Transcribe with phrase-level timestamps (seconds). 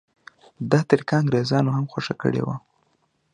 [0.71, 2.55] دا طریقه انګریزانو هم خوښه کړې وه.